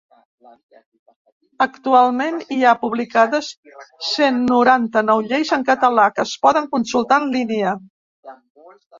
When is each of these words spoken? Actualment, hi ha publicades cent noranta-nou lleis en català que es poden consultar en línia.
Actualment, 1.65 2.39
hi 2.55 2.63
ha 2.63 2.71
publicades 2.85 3.49
cent 4.11 4.39
noranta-nou 4.53 5.21
lleis 5.33 5.51
en 5.57 5.65
català 5.67 6.07
que 6.15 6.25
es 6.29 6.33
poden 6.47 6.71
consultar 6.73 7.21
en 7.25 7.29
línia. 7.37 7.75